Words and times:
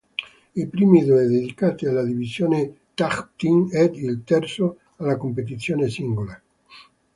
I 0.55 0.65
primi 0.67 1.05
due 1.05 1.27
dedicati 1.27 1.85
alla 1.85 2.01
divisione 2.03 2.85
tag 2.95 3.33
team 3.35 3.69
ed 3.71 3.93
il 3.97 4.23
terzo 4.23 4.79
alla 4.95 5.15
competizione 5.15 5.89
singola. 5.89 6.41